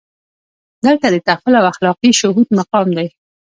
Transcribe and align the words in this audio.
دلته 0.85 1.07
د 1.11 1.15
تعقل 1.27 1.53
او 1.59 1.65
اخلاقي 1.73 2.09
شهود 2.19 2.47
مقام 2.59 2.87
دی. 2.97 3.07